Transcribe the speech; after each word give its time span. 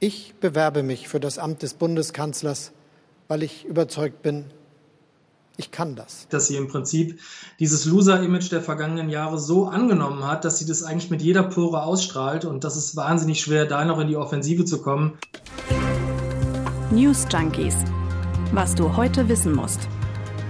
Ich 0.00 0.34
bewerbe 0.40 0.84
mich 0.84 1.08
für 1.08 1.18
das 1.18 1.38
Amt 1.38 1.62
des 1.62 1.74
Bundeskanzlers, 1.74 2.70
weil 3.26 3.42
ich 3.42 3.64
überzeugt 3.64 4.22
bin, 4.22 4.44
ich 5.56 5.72
kann 5.72 5.96
das. 5.96 6.28
Dass 6.30 6.46
sie 6.46 6.54
im 6.54 6.68
Prinzip 6.68 7.18
dieses 7.58 7.84
Loser-Image 7.84 8.52
der 8.52 8.62
vergangenen 8.62 9.08
Jahre 9.08 9.40
so 9.40 9.66
angenommen 9.66 10.24
hat, 10.24 10.44
dass 10.44 10.60
sie 10.60 10.66
das 10.66 10.84
eigentlich 10.84 11.10
mit 11.10 11.20
jeder 11.20 11.42
Pore 11.42 11.82
ausstrahlt 11.82 12.44
und 12.44 12.62
das 12.62 12.76
ist 12.76 12.94
wahnsinnig 12.94 13.40
schwer, 13.40 13.66
da 13.66 13.84
noch 13.84 13.98
in 13.98 14.06
die 14.06 14.16
Offensive 14.16 14.64
zu 14.64 14.80
kommen. 14.80 15.18
News 16.92 17.26
Junkies. 17.32 17.74
Was 18.52 18.76
du 18.76 18.96
heute 18.96 19.28
wissen 19.28 19.52
musst. 19.52 19.88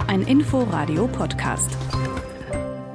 Ein 0.09 0.23
Info-Radio-Podcast. 0.23 1.71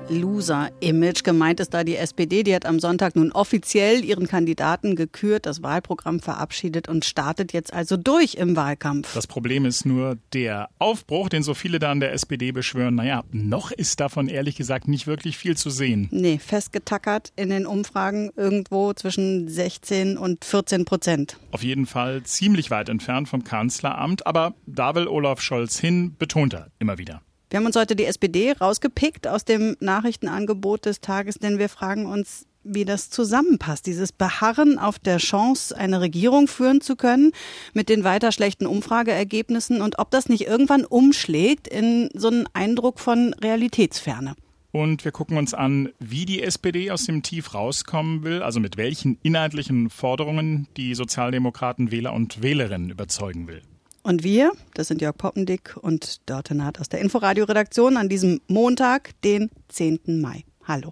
Loser-Image. 0.09 1.23
Gemeint 1.23 1.59
ist 1.59 1.73
da 1.73 1.83
die 1.83 1.95
SPD. 1.95 2.43
Die 2.43 2.53
hat 2.53 2.65
am 2.65 2.79
Sonntag 2.79 3.15
nun 3.15 3.31
offiziell 3.31 4.03
ihren 4.03 4.27
Kandidaten 4.27 4.95
gekürt, 4.95 5.45
das 5.45 5.63
Wahlprogramm 5.63 6.19
verabschiedet 6.19 6.87
und 6.87 7.05
startet 7.05 7.53
jetzt 7.53 7.73
also 7.73 7.97
durch 7.97 8.35
im 8.35 8.55
Wahlkampf. 8.55 9.13
Das 9.13 9.27
Problem 9.27 9.65
ist 9.65 9.85
nur 9.85 10.17
der 10.33 10.69
Aufbruch, 10.79 11.29
den 11.29 11.43
so 11.43 11.53
viele 11.53 11.79
da 11.79 11.91
an 11.91 11.99
der 11.99 12.13
SPD 12.13 12.51
beschwören. 12.51 12.95
Naja, 12.95 13.23
noch 13.31 13.71
ist 13.71 13.99
davon 13.99 14.27
ehrlich 14.27 14.55
gesagt 14.55 14.87
nicht 14.87 15.07
wirklich 15.07 15.37
viel 15.37 15.57
zu 15.57 15.69
sehen. 15.69 16.07
Nee, 16.11 16.39
festgetackert 16.39 17.31
in 17.35 17.49
den 17.49 17.65
Umfragen 17.65 18.31
irgendwo 18.35 18.93
zwischen 18.93 19.47
16 19.47 20.17
und 20.17 20.45
14 20.45 20.85
Prozent. 20.85 21.37
Auf 21.51 21.63
jeden 21.63 21.85
Fall 21.85 22.23
ziemlich 22.23 22.71
weit 22.71 22.89
entfernt 22.89 23.29
vom 23.29 23.43
Kanzleramt. 23.43 24.27
Aber 24.27 24.53
da 24.65 24.95
will 24.95 25.07
Olaf 25.07 25.41
Scholz 25.41 25.79
hin, 25.79 26.15
betont 26.17 26.53
er 26.53 26.67
immer 26.79 26.97
wieder. 26.97 27.21
Wir 27.53 27.59
haben 27.59 27.67
uns 27.67 27.75
heute 27.75 27.95
die 27.95 28.05
SPD 28.05 28.51
rausgepickt 28.53 29.27
aus 29.27 29.45
dem 29.45 29.77
Nachrichtenangebot 29.79 30.87
des 30.87 31.01
Tages, 31.01 31.35
denn 31.35 31.59
wir 31.59 31.69
fragen 31.69 32.07
uns, 32.07 32.47
wie 32.63 32.83
das 32.83 33.11
zusammenpasst. 33.11 33.85
Dieses 33.85 34.11
Beharren 34.11 34.79
auf 34.79 34.97
der 34.97 35.17
Chance, 35.17 35.77
eine 35.77 36.01
Regierung 36.01 36.47
führen 36.47 36.81
zu 36.81 36.95
können 36.95 37.31
mit 37.75 37.89
den 37.89 38.03
weiter 38.03 38.31
schlechten 38.31 38.65
Umfrageergebnissen 38.65 39.83
und 39.83 39.99
ob 39.99 40.09
das 40.09 40.29
nicht 40.29 40.47
irgendwann 40.47 40.83
umschlägt 40.83 41.67
in 41.67 42.09
so 42.15 42.29
einen 42.29 42.47
Eindruck 42.53 42.99
von 42.99 43.35
Realitätsferne. 43.35 44.33
Und 44.71 45.05
wir 45.05 45.11
gucken 45.11 45.37
uns 45.37 45.53
an, 45.53 45.89
wie 45.99 46.25
die 46.25 46.41
SPD 46.41 46.89
aus 46.89 47.05
dem 47.05 47.21
Tief 47.21 47.53
rauskommen 47.53 48.23
will, 48.23 48.41
also 48.41 48.59
mit 48.59 48.77
welchen 48.77 49.19
inhaltlichen 49.21 49.91
Forderungen 49.91 50.67
die 50.75 50.95
Sozialdemokraten 50.95 51.91
Wähler 51.91 52.13
und 52.13 52.41
Wählerinnen 52.41 52.89
überzeugen 52.89 53.47
will. 53.47 53.61
Und 54.05 54.25
wir, 54.25 54.51
das 54.73 54.89
sind 54.89 55.01
Jörg 55.01 55.15
Poppendick 55.17 55.77
und 55.77 56.29
Dörte 56.29 56.55
Naht 56.55 56.77
aus 56.81 56.89
der 56.89 56.99
Inforadio-Redaktion 56.99 57.95
an 57.95 58.09
diesem 58.09 58.41
Montag, 58.47 59.11
den 59.21 59.49
10. 59.69 60.01
Mai. 60.19 60.43
Hallo. 60.67 60.91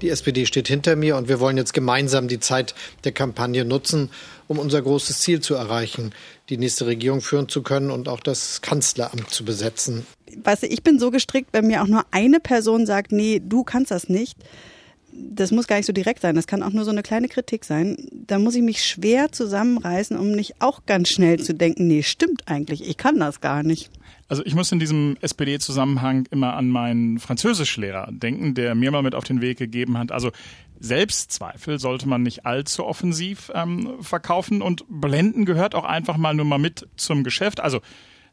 Die 0.00 0.08
SPD 0.08 0.46
steht 0.46 0.66
hinter 0.66 0.96
mir 0.96 1.18
und 1.18 1.28
wir 1.28 1.38
wollen 1.38 1.58
jetzt 1.58 1.74
gemeinsam 1.74 2.26
die 2.26 2.40
Zeit 2.40 2.74
der 3.04 3.12
Kampagne 3.12 3.66
nutzen, 3.66 4.08
um 4.48 4.58
unser 4.58 4.80
großes 4.80 5.20
Ziel 5.20 5.40
zu 5.40 5.52
erreichen, 5.52 6.14
die 6.48 6.56
nächste 6.56 6.86
Regierung 6.86 7.20
führen 7.20 7.50
zu 7.50 7.62
können 7.62 7.90
und 7.90 8.08
auch 8.08 8.20
das 8.20 8.62
Kanzleramt 8.62 9.28
zu 9.28 9.44
besetzen. 9.44 10.06
Weißt 10.42 10.62
du, 10.62 10.68
ich 10.68 10.82
bin 10.82 10.98
so 10.98 11.10
gestrickt, 11.10 11.50
wenn 11.52 11.66
mir 11.66 11.82
auch 11.82 11.86
nur 11.86 12.06
eine 12.12 12.40
Person 12.40 12.86
sagt, 12.86 13.12
nee, 13.12 13.42
du 13.44 13.62
kannst 13.62 13.90
das 13.90 14.08
nicht, 14.08 14.38
das 15.20 15.50
muss 15.52 15.66
gar 15.66 15.76
nicht 15.76 15.86
so 15.86 15.92
direkt 15.92 16.20
sein, 16.20 16.34
das 16.34 16.46
kann 16.46 16.62
auch 16.62 16.72
nur 16.72 16.84
so 16.84 16.90
eine 16.90 17.02
kleine 17.02 17.28
Kritik 17.28 17.64
sein. 17.64 17.96
Da 18.12 18.38
muss 18.38 18.54
ich 18.54 18.62
mich 18.62 18.84
schwer 18.84 19.32
zusammenreißen, 19.32 20.16
um 20.16 20.32
nicht 20.32 20.60
auch 20.60 20.86
ganz 20.86 21.08
schnell 21.10 21.40
zu 21.40 21.54
denken, 21.54 21.86
nee, 21.86 22.02
stimmt 22.02 22.42
eigentlich, 22.46 22.88
ich 22.88 22.96
kann 22.96 23.18
das 23.18 23.40
gar 23.40 23.62
nicht. 23.62 23.90
Also 24.28 24.44
ich 24.44 24.54
muss 24.54 24.70
in 24.70 24.78
diesem 24.78 25.16
SPD-Zusammenhang 25.20 26.26
immer 26.30 26.54
an 26.54 26.68
meinen 26.68 27.18
Französischlehrer 27.18 28.10
denken, 28.12 28.54
der 28.54 28.74
mir 28.74 28.92
mal 28.92 29.02
mit 29.02 29.14
auf 29.14 29.24
den 29.24 29.40
Weg 29.40 29.58
gegeben 29.58 29.98
hat. 29.98 30.12
Also 30.12 30.30
Selbstzweifel 30.78 31.78
sollte 31.78 32.08
man 32.08 32.22
nicht 32.22 32.46
allzu 32.46 32.86
offensiv 32.86 33.50
ähm, 33.54 33.96
verkaufen 34.00 34.62
und 34.62 34.84
blenden 34.88 35.44
gehört 35.44 35.74
auch 35.74 35.84
einfach 35.84 36.16
mal 36.16 36.34
nur 36.34 36.46
mal 36.46 36.58
mit 36.58 36.88
zum 36.96 37.24
Geschäft. 37.24 37.60
Also 37.60 37.80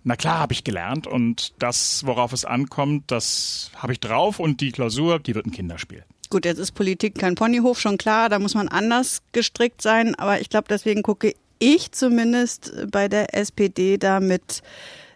na 0.03 0.15
klar 0.15 0.39
habe 0.39 0.53
ich 0.53 0.63
gelernt 0.63 1.07
und 1.07 1.53
das, 1.59 2.05
worauf 2.05 2.31
es 2.31 2.45
ankommt, 2.45 3.11
das 3.11 3.71
habe 3.75 3.91
ich 3.91 3.99
drauf 3.99 4.39
und 4.39 4.61
die 4.61 4.71
Klausur, 4.71 5.19
die 5.19 5.35
wird 5.35 5.45
ein 5.45 5.51
Kinderspiel. 5.51 6.05
Gut, 6.29 6.45
jetzt 6.45 6.59
ist 6.59 6.71
Politik 6.73 7.15
kein 7.15 7.35
Ponyhof, 7.35 7.79
schon 7.79 7.97
klar, 7.97 8.29
da 8.29 8.39
muss 8.39 8.53
man 8.53 8.67
anders 8.67 9.21
gestrickt 9.31 9.81
sein, 9.81 10.15
aber 10.15 10.41
ich 10.41 10.49
glaube, 10.49 10.67
deswegen 10.69 11.03
gucke 11.03 11.33
ich 11.59 11.91
zumindest 11.91 12.73
bei 12.91 13.07
der 13.07 13.33
SPD 13.33 13.97
da 13.97 14.19
mit, 14.19 14.61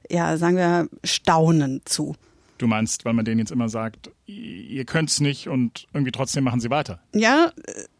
ja, 0.10 0.38
sagen 0.38 0.58
wir, 0.58 0.88
Staunen 1.04 1.82
zu. 1.86 2.16
Du 2.58 2.68
meinst, 2.68 3.06
weil 3.06 3.14
man 3.14 3.26
denen 3.26 3.40
jetzt 3.40 3.52
immer 3.52 3.70
sagt, 3.70 4.12
ihr 4.28 4.86
könnt's 4.86 5.20
nicht 5.20 5.50
und 5.50 5.88
irgendwie 5.94 6.12
trotzdem 6.12 6.44
machen 6.44 6.60
sie 6.60 6.70
weiter? 6.70 7.00
Ja, 7.14 7.52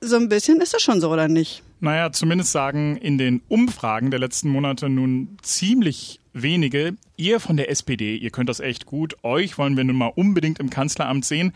so 0.02 0.18
ein 0.18 0.30
bisschen 0.30 0.62
ist 0.62 0.74
das 0.74 0.84
schon 0.84 1.02
so, 1.02 1.12
oder 1.12 1.28
nicht? 1.28 1.64
Naja, 1.80 2.12
zumindest 2.12 2.52
sagen 2.52 2.96
in 2.98 3.18
den 3.18 3.42
Umfragen 3.48 4.12
der 4.12 4.20
letzten 4.20 4.50
Monate 4.50 4.88
nun 4.88 5.38
ziemlich 5.42 6.20
wenige, 6.32 6.96
ihr 7.18 7.40
von 7.40 7.58
der 7.58 7.72
SPD, 7.72 8.16
ihr 8.16 8.30
könnt 8.30 8.50
das 8.50 8.60
echt 8.60 8.86
gut, 8.86 9.16
euch 9.24 9.58
wollen 9.58 9.76
wir 9.78 9.84
nun 9.84 9.96
mal 9.96 10.12
unbedingt 10.16 10.60
im 10.60 10.70
Kanzleramt 10.70 11.26
sehen. 11.26 11.54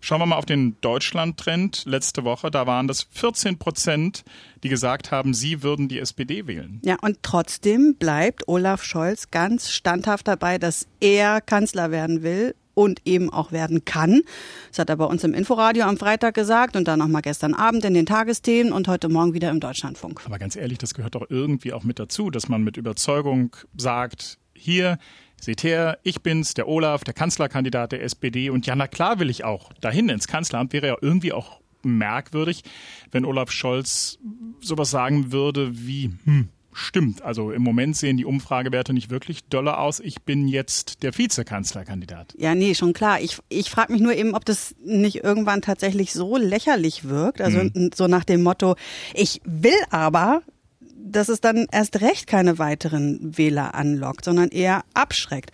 Schauen 0.00 0.20
wir 0.20 0.26
mal 0.26 0.36
auf 0.36 0.46
den 0.46 0.76
Deutschland-Trend 0.80 1.84
letzte 1.86 2.24
Woche. 2.24 2.50
Da 2.50 2.66
waren 2.66 2.86
das 2.86 3.08
14 3.10 3.58
Prozent, 3.58 4.24
die 4.62 4.68
gesagt 4.68 5.10
haben, 5.10 5.34
sie 5.34 5.62
würden 5.62 5.88
die 5.88 5.98
SPD 5.98 6.46
wählen. 6.46 6.80
Ja, 6.84 6.96
und 7.02 7.18
trotzdem 7.22 7.96
bleibt 7.96 8.46
Olaf 8.46 8.84
Scholz 8.84 9.30
ganz 9.30 9.70
standhaft 9.70 10.28
dabei, 10.28 10.58
dass 10.58 10.86
er 11.00 11.40
Kanzler 11.40 11.90
werden 11.90 12.22
will 12.22 12.54
und 12.78 13.00
eben 13.06 13.28
auch 13.28 13.50
werden 13.50 13.84
kann. 13.84 14.22
Das 14.68 14.78
hat 14.78 14.88
er 14.88 14.96
bei 14.96 15.04
uns 15.04 15.24
im 15.24 15.34
Inforadio 15.34 15.84
am 15.84 15.96
Freitag 15.96 16.34
gesagt 16.34 16.76
und 16.76 16.86
dann 16.86 17.00
nochmal 17.00 17.22
gestern 17.22 17.54
Abend 17.54 17.84
in 17.84 17.92
den 17.92 18.06
Tagesthemen 18.06 18.72
und 18.72 18.86
heute 18.86 19.08
Morgen 19.08 19.34
wieder 19.34 19.50
im 19.50 19.58
Deutschlandfunk. 19.58 20.22
Aber 20.26 20.38
ganz 20.38 20.54
ehrlich, 20.54 20.78
das 20.78 20.94
gehört 20.94 21.16
doch 21.16 21.26
irgendwie 21.28 21.72
auch 21.72 21.82
mit 21.82 21.98
dazu, 21.98 22.30
dass 22.30 22.48
man 22.48 22.62
mit 22.62 22.76
Überzeugung 22.76 23.56
sagt, 23.76 24.38
hier, 24.54 24.98
Seht 25.40 25.62
her, 25.62 25.98
ich 26.02 26.22
bin's, 26.22 26.54
der 26.54 26.68
Olaf, 26.68 27.04
der 27.04 27.14
Kanzlerkandidat 27.14 27.92
der 27.92 28.02
SPD 28.02 28.50
und 28.50 28.66
ja, 28.66 28.74
na 28.74 28.88
klar 28.88 29.20
will 29.20 29.30
ich 29.30 29.44
auch 29.44 29.72
dahin 29.74 30.08
ins 30.08 30.26
Kanzleramt. 30.26 30.72
Wäre 30.72 30.86
ja 30.88 30.96
irgendwie 31.00 31.32
auch 31.32 31.60
merkwürdig, 31.82 32.64
wenn 33.12 33.24
Olaf 33.24 33.50
Scholz 33.50 34.18
sowas 34.60 34.90
sagen 34.90 35.32
würde 35.32 35.70
wie, 35.72 36.10
hm, 36.24 36.48
stimmt, 36.72 37.22
also 37.22 37.50
im 37.50 37.62
Moment 37.62 37.96
sehen 37.96 38.16
die 38.16 38.24
Umfragewerte 38.24 38.92
nicht 38.92 39.10
wirklich 39.10 39.44
doller 39.44 39.80
aus. 39.80 40.00
Ich 40.00 40.22
bin 40.22 40.48
jetzt 40.48 41.02
der 41.02 41.16
Vizekanzlerkandidat. 41.16 42.34
Ja, 42.38 42.54
nee, 42.54 42.74
schon 42.74 42.92
klar. 42.92 43.20
Ich, 43.20 43.38
ich 43.48 43.70
frage 43.70 43.92
mich 43.92 44.00
nur 44.00 44.14
eben, 44.14 44.34
ob 44.34 44.44
das 44.44 44.74
nicht 44.84 45.24
irgendwann 45.24 45.62
tatsächlich 45.62 46.12
so 46.12 46.36
lächerlich 46.36 47.08
wirkt. 47.08 47.40
Also 47.40 47.58
mhm. 47.58 47.90
so 47.94 48.06
nach 48.06 48.24
dem 48.24 48.42
Motto, 48.42 48.76
ich 49.14 49.40
will 49.44 49.78
aber, 49.90 50.42
dass 50.98 51.28
es 51.28 51.40
dann 51.40 51.66
erst 51.70 52.00
recht 52.00 52.26
keine 52.26 52.58
weiteren 52.58 53.36
Wähler 53.36 53.74
anlockt, 53.74 54.24
sondern 54.24 54.48
eher 54.48 54.82
abschreckt. 54.94 55.52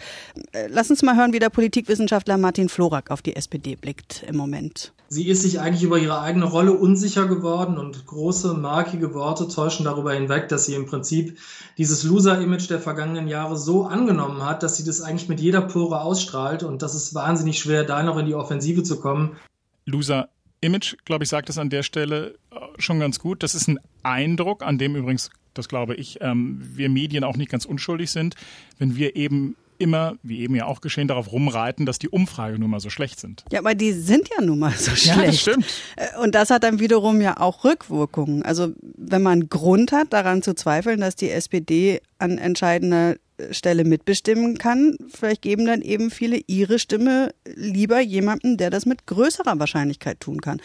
Äh, 0.53 0.69
lass 0.69 0.91
uns 0.91 1.03
mal 1.03 1.17
hören, 1.17 1.33
wie 1.33 1.39
der 1.39 1.51
Politikwissenschaftler 1.51 2.39
Martin 2.39 2.69
Florak 2.69 3.11
auf 3.11 3.23
die 3.23 3.37
SPD 3.37 3.77
blickt 3.77 4.25
im 4.27 4.37
Moment. 4.37 4.93
Sie 5.09 5.29
ist 5.29 5.43
sich 5.43 5.61
eigentlich 5.61 5.83
über 5.85 5.99
ihre 5.99 6.21
eigene 6.21 6.47
Rolle 6.47 6.73
unsicher 6.73 7.27
geworden 7.27 7.79
und 7.79 8.07
große, 8.07 8.55
markige 8.55 9.15
Worte 9.15 9.47
täuschen 9.49 9.85
darüber 9.85 10.13
hinweg, 10.13 10.49
dass 10.49 10.67
sie 10.67 10.75
im 10.75 10.87
Prinzip 10.87 11.39
dieses 11.79 12.03
Loser-Image 12.03 12.69
der 12.71 12.81
vergangenen 12.81 13.29
Jahre 13.29 13.57
so 13.57 13.85
angenommen 13.85 14.45
hat, 14.45 14.63
dass 14.63 14.77
sie 14.77 14.85
das 14.85 15.03
eigentlich 15.03 15.29
mit 15.29 15.41
jeder 15.41 15.61
Pore 15.61 16.01
ausstrahlt 16.01 16.63
und 16.63 16.83
das 16.83 16.95
ist 16.95 17.15
wahnsinnig 17.15 17.59
schwer, 17.59 17.85
da 17.85 18.03
noch 18.03 18.19
in 18.19 18.27
die 18.27 18.35
Offensive 18.35 18.83
zu 18.83 18.99
kommen. 18.99 19.37
Loser 19.85 20.29
Image, 20.65 20.97
glaube 21.05 21.25
ich, 21.25 21.31
sagt 21.31 21.49
es 21.49 21.59
an 21.59 21.71
der 21.71 21.83
Stelle 21.83 22.35
äh, 22.51 22.57
schon 22.79 22.99
ganz 23.01 23.19
gut. 23.19 23.43
Das 23.43 23.55
ist 23.55 23.69
ein 23.69 23.79
Eindruck, 24.03 24.63
an 24.63 24.79
dem 24.79 24.97
übrigens, 24.97 25.31
das 25.53 25.69
glaube 25.69 25.95
ich, 25.95 26.19
ähm, 26.21 26.61
wir 26.75 26.89
Medien 26.89 27.23
auch 27.25 27.37
nicht 27.37 27.51
ganz 27.51 27.65
unschuldig 27.65 28.11
sind, 28.11 28.35
wenn 28.79 28.97
wir 28.97 29.15
eben 29.17 29.57
immer, 29.79 30.17
wie 30.23 30.41
eben 30.41 30.55
ja 30.55 30.67
auch 30.67 30.81
geschehen, 30.81 31.09
darauf 31.09 31.33
rumreiten, 31.33 31.87
dass 31.87 31.99
die 31.99 32.09
Umfrage 32.09 32.59
nun 32.59 32.71
mal 32.71 32.81
so 32.81 32.91
schlecht 32.91 33.21
sind. 33.21 33.45
Ja, 33.51 33.61
aber 33.61 33.75
die 33.75 33.93
sind 33.93 34.31
ja 34.37 34.45
nun 34.45 34.59
mal 34.59 34.73
so 34.73 34.95
schlecht. 34.95 35.17
Ja, 35.19 35.27
das 35.27 35.41
stimmt. 35.41 35.67
Äh, 35.97 36.19
und 36.23 36.35
das 36.35 36.51
hat 36.51 36.65
dann 36.65 36.81
wiederum 36.81 37.21
ja 37.21 37.39
auch 37.39 37.65
Rückwirkungen. 37.65 38.43
Also 38.43 38.73
wenn 38.97 39.23
man 39.23 39.49
Grund 39.49 39.93
hat, 39.93 40.13
daran 40.13 40.43
zu 40.43 40.55
zweifeln, 40.55 41.01
dass 41.01 41.17
die 41.17 41.31
SPD 41.31 42.01
an 42.19 42.39
entscheidender 42.39 43.17
Stelle 43.53 43.85
mitbestimmen 43.85 44.59
kann, 44.59 44.97
vielleicht 45.09 45.43
geben 45.43 45.67
dann 45.67 45.83
eben 45.83 46.11
viele 46.11 46.41
ihre 46.47 46.79
Stimme 46.79 47.35
lieber 47.55 48.01
jemandem, 48.01 48.57
der 48.57 48.71
das 48.71 48.87
mit 48.87 49.07
größerer 49.07 49.59
Wahrscheinlichkeit 49.59 50.21
tun 50.21 50.41
kann. 50.41 50.61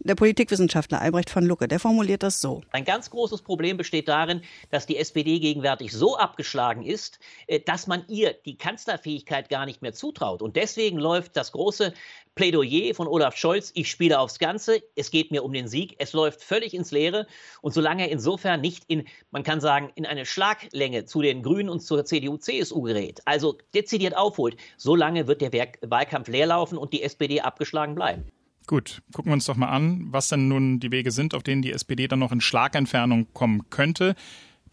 Der 0.00 0.14
Politikwissenschaftler 0.14 1.00
Albrecht 1.00 1.28
von 1.28 1.44
Lucke, 1.44 1.66
der 1.66 1.80
formuliert 1.80 2.22
das 2.22 2.40
so. 2.40 2.62
Ein 2.70 2.84
ganz 2.84 3.10
großes 3.10 3.42
Problem 3.42 3.76
besteht 3.76 4.06
darin, 4.06 4.42
dass 4.70 4.86
die 4.86 4.96
SPD 4.96 5.40
gegenwärtig 5.40 5.92
so 5.92 6.16
abgeschlagen 6.16 6.84
ist, 6.84 7.18
äh, 7.48 7.58
dass 7.58 7.88
man 7.88 8.04
ihr 8.06 8.32
die 8.32 8.56
Kanzlerfähigkeit 8.56 9.48
gar 9.48 9.66
nicht 9.66 9.82
mehr 9.82 9.92
zutraut. 9.92 10.40
Und 10.40 10.54
deswegen 10.54 10.98
läuft 10.98 11.36
das 11.36 11.50
große 11.50 11.92
Plädoyer 12.36 12.94
von 12.94 13.08
Olaf 13.08 13.36
Scholz, 13.36 13.72
ich 13.74 13.90
spiele 13.90 14.20
aufs 14.20 14.38
Ganze, 14.38 14.80
es 14.94 15.10
geht 15.10 15.32
mir 15.32 15.42
um 15.42 15.52
den 15.52 15.66
Sieg, 15.66 15.96
es 15.98 16.12
läuft 16.12 16.44
völlig 16.44 16.74
ins 16.74 16.92
Leere. 16.92 17.26
Und 17.60 17.74
solange 17.74 18.04
er 18.04 18.12
insofern 18.12 18.60
nicht 18.60 18.84
in, 18.86 19.04
man 19.32 19.42
kann 19.42 19.60
sagen, 19.60 19.90
in 19.96 20.06
eine 20.06 20.26
Schlaglänge 20.26 21.06
zu 21.06 21.22
den 21.22 21.42
Grünen 21.42 21.68
und 21.68 21.80
zur 21.80 22.04
CDU-CSU 22.04 22.82
gerät, 22.82 23.20
also 23.24 23.58
dezidiert 23.74 24.16
aufholt, 24.16 24.56
solange 24.76 25.26
wird 25.26 25.40
der 25.40 25.52
Wahlkampf 25.52 26.28
leerlaufen 26.28 26.78
und 26.78 26.92
die 26.92 27.02
SPD 27.02 27.40
abgeschlagen 27.40 27.96
bleiben. 27.96 28.30
Gut, 28.68 29.00
gucken 29.14 29.30
wir 29.30 29.34
uns 29.34 29.46
doch 29.46 29.56
mal 29.56 29.70
an, 29.70 30.08
was 30.10 30.28
denn 30.28 30.46
nun 30.46 30.78
die 30.78 30.92
Wege 30.92 31.10
sind, 31.10 31.34
auf 31.34 31.42
denen 31.42 31.62
die 31.62 31.72
SPD 31.72 32.06
dann 32.06 32.18
noch 32.18 32.32
in 32.32 32.42
Schlagentfernung 32.42 33.26
kommen 33.32 33.62
könnte. 33.70 34.14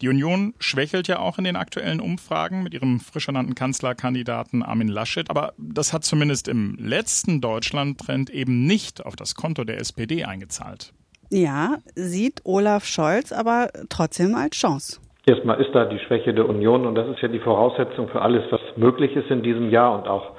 Die 0.02 0.10
Union 0.10 0.52
schwächelt 0.58 1.08
ja 1.08 1.18
auch 1.18 1.38
in 1.38 1.44
den 1.44 1.56
aktuellen 1.56 2.02
Umfragen 2.02 2.62
mit 2.62 2.74
ihrem 2.74 3.00
frisch 3.00 3.26
ernannten 3.28 3.54
Kanzlerkandidaten 3.54 4.62
Armin 4.62 4.88
Laschet. 4.88 5.30
Aber 5.30 5.54
das 5.56 5.94
hat 5.94 6.04
zumindest 6.04 6.46
im 6.46 6.76
letzten 6.78 7.40
Deutschland-Trend 7.40 8.28
eben 8.28 8.66
nicht 8.66 9.06
auf 9.06 9.16
das 9.16 9.34
Konto 9.34 9.64
der 9.64 9.78
SPD 9.78 10.26
eingezahlt. 10.26 10.92
Ja, 11.30 11.78
sieht 11.94 12.42
Olaf 12.44 12.84
Scholz 12.84 13.32
aber 13.32 13.70
trotzdem 13.88 14.34
als 14.34 14.56
Chance. 14.56 15.00
Erstmal 15.24 15.58
ist 15.58 15.74
da 15.74 15.86
die 15.86 15.98
Schwäche 16.00 16.34
der 16.34 16.46
Union 16.46 16.86
und 16.86 16.96
das 16.96 17.08
ist 17.08 17.22
ja 17.22 17.28
die 17.28 17.40
Voraussetzung 17.40 18.08
für 18.08 18.20
alles, 18.20 18.44
was 18.50 18.60
möglich 18.76 19.16
ist 19.16 19.30
in 19.30 19.42
diesem 19.42 19.70
Jahr 19.70 19.98
und 19.98 20.06
auch 20.06 20.36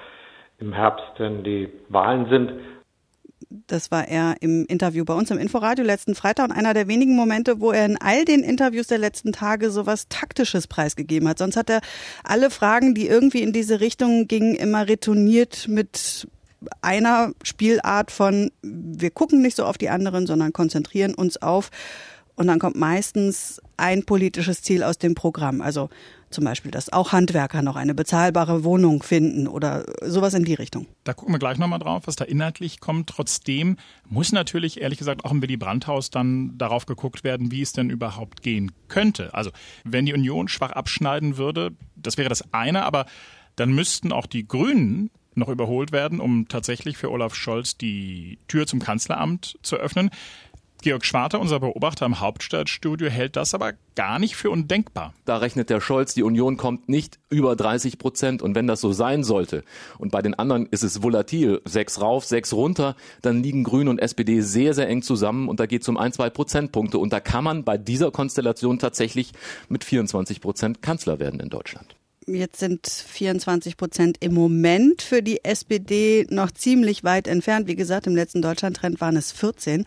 im 0.59 0.73
Herbst, 0.73 1.11
wenn 1.17 1.43
die 1.43 1.69
Wahlen 1.89 2.29
sind. 2.29 2.51
Das 3.49 3.91
war 3.91 4.07
er 4.07 4.35
im 4.41 4.65
Interview 4.65 5.05
bei 5.05 5.13
uns 5.13 5.31
im 5.31 5.37
Inforadio 5.37 5.85
letzten 5.85 6.15
Freitag 6.15 6.49
und 6.49 6.51
einer 6.51 6.73
der 6.73 6.87
wenigen 6.87 7.15
Momente, 7.15 7.59
wo 7.59 7.71
er 7.71 7.85
in 7.85 7.97
all 7.97 8.25
den 8.25 8.43
Interviews 8.43 8.87
der 8.87 8.97
letzten 8.97 9.31
Tage 9.31 9.69
sowas 9.69 10.07
Taktisches 10.09 10.67
preisgegeben 10.67 11.27
hat. 11.27 11.37
Sonst 11.37 11.55
hat 11.55 11.69
er 11.69 11.81
alle 12.23 12.49
Fragen, 12.49 12.95
die 12.95 13.07
irgendwie 13.07 13.41
in 13.41 13.53
diese 13.53 13.79
Richtung 13.79 14.27
gingen, 14.27 14.55
immer 14.55 14.87
retourniert 14.87 15.67
mit 15.67 16.27
einer 16.81 17.33
Spielart 17.43 18.11
von 18.11 18.51
wir 18.61 19.11
gucken 19.11 19.41
nicht 19.41 19.55
so 19.55 19.65
auf 19.65 19.77
die 19.77 19.89
anderen, 19.89 20.25
sondern 20.25 20.53
konzentrieren 20.53 21.13
uns 21.13 21.41
auf 21.41 21.69
und 22.35 22.47
dann 22.47 22.59
kommt 22.59 22.75
meistens 22.75 23.61
ein 23.77 24.03
politisches 24.03 24.61
Ziel 24.61 24.83
aus 24.83 24.97
dem 24.97 25.15
Programm. 25.15 25.61
Also 25.61 25.89
zum 26.29 26.43
Beispiel, 26.43 26.71
dass 26.71 26.91
auch 26.91 27.11
Handwerker 27.11 27.61
noch 27.61 27.75
eine 27.75 27.93
bezahlbare 27.93 28.63
Wohnung 28.63 29.01
finden 29.03 29.47
oder 29.47 29.85
sowas 30.01 30.33
in 30.33 30.43
die 30.43 30.53
Richtung. 30.53 30.87
Da 31.03 31.13
gucken 31.13 31.33
wir 31.33 31.39
gleich 31.39 31.57
nochmal 31.57 31.79
drauf, 31.79 32.03
was 32.05 32.15
da 32.15 32.25
inhaltlich 32.25 32.79
kommt. 32.79 33.09
Trotzdem 33.09 33.77
muss 34.09 34.31
natürlich, 34.31 34.81
ehrlich 34.81 34.99
gesagt, 34.99 35.23
auch 35.25 35.31
im 35.31 35.41
Willy 35.41 35.57
Brandt-Haus 35.57 36.09
dann 36.09 36.57
darauf 36.57 36.85
geguckt 36.85 37.23
werden, 37.23 37.51
wie 37.51 37.61
es 37.61 37.73
denn 37.73 37.89
überhaupt 37.89 38.41
gehen 38.41 38.71
könnte. 38.87 39.33
Also, 39.33 39.51
wenn 39.83 40.05
die 40.05 40.13
Union 40.13 40.47
schwach 40.47 40.71
abschneiden 40.71 41.37
würde, 41.37 41.71
das 41.95 42.17
wäre 42.17 42.29
das 42.29 42.53
eine, 42.53 42.83
aber 42.83 43.05
dann 43.55 43.71
müssten 43.71 44.11
auch 44.11 44.25
die 44.25 44.47
Grünen 44.47 45.09
noch 45.37 45.49
überholt 45.49 45.91
werden, 45.91 46.19
um 46.19 46.47
tatsächlich 46.47 46.97
für 46.97 47.11
Olaf 47.11 47.35
Scholz 47.35 47.77
die 47.77 48.39
Tür 48.47 48.65
zum 48.65 48.79
Kanzleramt 48.79 49.57
zu 49.61 49.77
öffnen. 49.77 50.09
Georg 50.83 51.05
Schwarte, 51.05 51.39
unser 51.39 51.59
Beobachter 51.59 52.05
im 52.05 52.19
Hauptstadtstudio, 52.19 53.09
hält 53.09 53.35
das 53.35 53.55
aber 53.55 53.73
gar 53.95 54.19
nicht 54.19 54.35
für 54.35 54.51
undenkbar. 54.51 55.13
Da 55.25 55.37
rechnet 55.37 55.71
der 55.71 55.81
Scholz, 55.81 56.13
die 56.13 56.21
Union 56.21 56.55
kommt 56.55 56.87
nicht 56.87 57.17
über 57.29 57.55
30 57.55 57.97
Prozent. 57.97 58.41
Und 58.43 58.53
wenn 58.53 58.67
das 58.67 58.79
so 58.79 58.93
sein 58.93 59.23
sollte, 59.23 59.63
und 59.97 60.11
bei 60.11 60.21
den 60.21 60.35
anderen 60.35 60.67
ist 60.67 60.83
es 60.83 61.01
volatil, 61.01 61.61
sechs 61.65 61.99
rauf, 61.99 62.25
sechs 62.25 62.53
runter, 62.53 62.95
dann 63.21 63.41
liegen 63.41 63.63
Grüne 63.63 63.89
und 63.89 63.99
SPD 63.99 64.41
sehr, 64.41 64.75
sehr 64.75 64.87
eng 64.87 65.01
zusammen 65.01 65.49
und 65.49 65.59
da 65.59 65.65
geht 65.65 65.81
es 65.81 65.89
um 65.89 65.97
ein, 65.97 66.13
zwei 66.13 66.29
Prozentpunkte. 66.29 66.99
Und 66.99 67.11
da 67.11 67.19
kann 67.19 67.43
man 67.43 67.63
bei 67.63 67.77
dieser 67.77 68.11
Konstellation 68.11 68.77
tatsächlich 68.77 69.31
mit 69.69 69.83
24 69.83 70.41
Prozent 70.41 70.81
Kanzler 70.83 71.19
werden 71.19 71.39
in 71.39 71.49
Deutschland. 71.49 71.96
Jetzt 72.27 72.59
sind 72.59 72.87
24 72.87 73.77
Prozent 73.77 74.17
im 74.19 74.33
Moment 74.33 75.01
für 75.01 75.23
die 75.23 75.45
SPD 75.45 76.27
noch 76.29 76.51
ziemlich 76.51 77.05
weit 77.05 77.25
entfernt. 77.25 77.67
Wie 77.67 77.77
gesagt, 77.77 78.05
im 78.05 78.15
letzten 78.15 78.41
Deutschland-Trend 78.41 78.99
waren 78.99 79.15
es 79.15 79.31
14. 79.31 79.85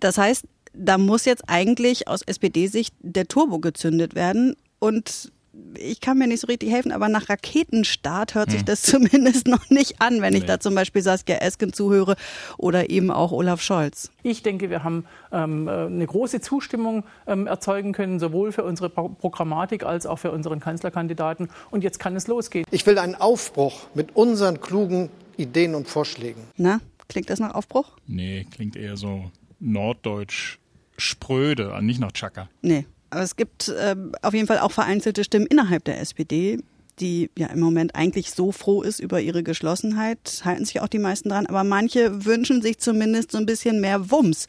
Das 0.00 0.18
heißt, 0.18 0.46
da 0.72 0.98
muss 0.98 1.24
jetzt 1.24 1.44
eigentlich 1.48 2.08
aus 2.08 2.22
SPD-Sicht 2.22 2.92
der 2.98 3.28
Turbo 3.28 3.60
gezündet 3.60 4.16
werden. 4.16 4.56
Und 4.80 5.32
ich 5.78 6.00
kann 6.00 6.18
mir 6.18 6.26
nicht 6.26 6.40
so 6.40 6.46
richtig 6.46 6.70
helfen, 6.70 6.92
aber 6.92 7.08
nach 7.08 7.28
Raketenstart 7.28 8.34
hört 8.34 8.50
sich 8.50 8.60
hm. 8.60 8.66
das 8.66 8.82
zumindest 8.94 9.46
noch 9.46 9.70
nicht 9.70 10.00
an, 10.00 10.22
wenn 10.22 10.32
nee. 10.32 10.40
ich 10.40 10.44
da 10.44 10.60
zum 10.60 10.74
Beispiel 10.74 11.02
Saskia 11.02 11.36
Esken 11.36 11.72
zuhöre 11.72 12.16
oder 12.58 12.90
eben 12.90 13.10
auch 13.10 13.32
Olaf 13.32 13.60
Scholz. 13.60 14.10
Ich 14.22 14.42
denke, 14.42 14.70
wir 14.70 14.84
haben 14.84 15.04
ähm, 15.32 15.68
äh, 15.68 15.86
eine 15.86 16.06
große 16.06 16.40
Zustimmung 16.40 17.04
ähm, 17.26 17.46
erzeugen 17.46 17.92
können, 17.92 18.18
sowohl 18.18 18.52
für 18.52 18.64
unsere 18.64 18.90
Programmatik 18.90 19.84
als 19.84 20.06
auch 20.06 20.18
für 20.18 20.30
unseren 20.30 20.60
Kanzlerkandidaten. 20.60 21.48
Und 21.70 21.84
jetzt 21.84 21.98
kann 21.98 22.16
es 22.16 22.26
losgehen. 22.26 22.64
Ich 22.70 22.86
will 22.86 22.98
einen 22.98 23.14
Aufbruch 23.14 23.86
mit 23.94 24.16
unseren 24.16 24.60
klugen 24.60 25.10
Ideen 25.36 25.74
und 25.74 25.88
Vorschlägen. 25.88 26.42
Na, 26.56 26.80
klingt 27.08 27.30
das 27.30 27.40
nach 27.40 27.54
Aufbruch? 27.54 27.96
Nee, 28.06 28.46
klingt 28.50 28.76
eher 28.76 28.96
so 28.96 29.30
norddeutsch 29.60 30.58
spröde, 30.96 31.76
nicht 31.82 32.00
nach 32.00 32.12
Chaka. 32.12 32.48
Nee. 32.62 32.86
Aber 33.14 33.22
es 33.22 33.36
gibt 33.36 33.68
äh, 33.68 33.94
auf 34.22 34.34
jeden 34.34 34.48
Fall 34.48 34.58
auch 34.58 34.72
vereinzelte 34.72 35.22
Stimmen 35.22 35.46
innerhalb 35.46 35.84
der 35.84 36.00
SPD, 36.00 36.58
die 36.98 37.30
ja 37.38 37.46
im 37.46 37.60
Moment 37.60 37.94
eigentlich 37.94 38.32
so 38.32 38.50
froh 38.50 38.82
ist 38.82 38.98
über 38.98 39.20
ihre 39.20 39.44
Geschlossenheit, 39.44 40.42
halten 40.44 40.64
sich 40.64 40.80
auch 40.80 40.88
die 40.88 40.98
meisten 40.98 41.28
dran. 41.28 41.46
Aber 41.46 41.62
manche 41.62 42.24
wünschen 42.24 42.60
sich 42.60 42.78
zumindest 42.78 43.30
so 43.30 43.38
ein 43.38 43.46
bisschen 43.46 43.80
mehr 43.80 44.10
Wumms. 44.10 44.48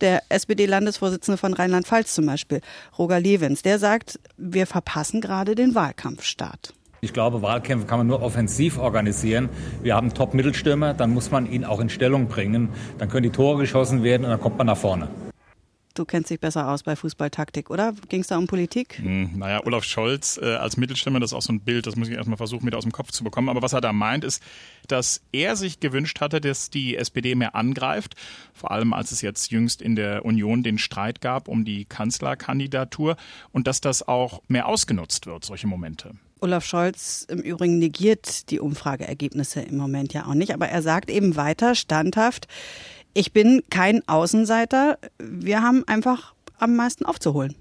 Der 0.00 0.22
SPD-Landesvorsitzende 0.30 1.36
von 1.36 1.52
Rheinland-Pfalz 1.52 2.14
zum 2.14 2.24
Beispiel, 2.24 2.62
Roger 2.98 3.20
Lewins, 3.20 3.60
der 3.60 3.78
sagt, 3.78 4.18
wir 4.38 4.66
verpassen 4.66 5.20
gerade 5.20 5.54
den 5.54 5.74
Wahlkampfstart. 5.74 6.72
Ich 7.02 7.12
glaube, 7.12 7.42
Wahlkämpfe 7.42 7.86
kann 7.86 7.98
man 7.98 8.06
nur 8.06 8.22
offensiv 8.22 8.78
organisieren. 8.78 9.50
Wir 9.82 9.94
haben 9.94 10.14
Top-Mittelstürmer, 10.14 10.94
dann 10.94 11.12
muss 11.12 11.30
man 11.30 11.50
ihn 11.50 11.66
auch 11.66 11.80
in 11.80 11.90
Stellung 11.90 12.28
bringen. 12.28 12.70
Dann 12.96 13.10
können 13.10 13.24
die 13.24 13.30
Tore 13.30 13.58
geschossen 13.58 14.02
werden 14.02 14.24
und 14.24 14.30
dann 14.30 14.40
kommt 14.40 14.56
man 14.56 14.68
nach 14.68 14.78
vorne. 14.78 15.08
Du 15.96 16.04
kennst 16.04 16.28
dich 16.28 16.38
besser 16.38 16.68
aus 16.68 16.82
bei 16.82 16.94
Fußballtaktik, 16.94 17.70
oder? 17.70 17.94
Ging 18.10 18.20
es 18.20 18.26
da 18.26 18.36
um 18.36 18.46
Politik? 18.46 18.98
Hm, 18.98 19.38
naja, 19.38 19.64
Olaf 19.64 19.82
Scholz 19.82 20.38
äh, 20.40 20.44
als 20.44 20.76
Mittelstimme, 20.76 21.20
das 21.20 21.30
ist 21.30 21.34
auch 21.34 21.40
so 21.40 21.54
ein 21.54 21.60
Bild, 21.60 21.86
das 21.86 21.96
muss 21.96 22.08
ich 22.08 22.14
erstmal 22.14 22.36
versuchen, 22.36 22.66
wieder 22.66 22.76
aus 22.76 22.84
dem 22.84 22.92
Kopf 22.92 23.12
zu 23.12 23.24
bekommen. 23.24 23.48
Aber 23.48 23.62
was 23.62 23.72
er 23.72 23.80
da 23.80 23.94
meint, 23.94 24.22
ist, 24.22 24.42
dass 24.88 25.22
er 25.32 25.56
sich 25.56 25.80
gewünscht 25.80 26.20
hatte, 26.20 26.42
dass 26.42 26.68
die 26.68 26.96
SPD 26.96 27.34
mehr 27.34 27.54
angreift. 27.54 28.14
Vor 28.52 28.72
allem, 28.72 28.92
als 28.92 29.10
es 29.10 29.22
jetzt 29.22 29.50
jüngst 29.50 29.80
in 29.80 29.96
der 29.96 30.26
Union 30.26 30.62
den 30.62 30.76
Streit 30.76 31.22
gab 31.22 31.48
um 31.48 31.64
die 31.64 31.86
Kanzlerkandidatur 31.86 33.16
und 33.52 33.66
dass 33.66 33.80
das 33.80 34.06
auch 34.06 34.42
mehr 34.48 34.66
ausgenutzt 34.66 35.24
wird, 35.24 35.46
solche 35.46 35.66
Momente. 35.66 36.10
Olaf 36.40 36.66
Scholz 36.66 37.26
im 37.30 37.38
Übrigen 37.38 37.78
negiert 37.78 38.50
die 38.50 38.60
Umfrageergebnisse 38.60 39.62
im 39.62 39.78
Moment 39.78 40.12
ja 40.12 40.26
auch 40.26 40.34
nicht, 40.34 40.52
aber 40.52 40.68
er 40.68 40.82
sagt 40.82 41.08
eben 41.08 41.36
weiter 41.36 41.74
standhaft, 41.74 42.48
ich 43.16 43.32
bin 43.32 43.62
kein 43.70 44.06
Außenseiter. 44.06 44.98
Wir 45.18 45.62
haben 45.62 45.84
einfach 45.88 46.34
am 46.58 46.76
meisten 46.76 47.06
aufzuholen. 47.06 47.54